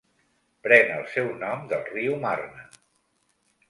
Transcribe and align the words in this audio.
Pren 0.67 0.89
el 0.95 1.05
seu 1.17 1.31
nom 1.45 1.71
del 1.75 1.87
riu 1.93 2.19
Marne. 2.27 2.69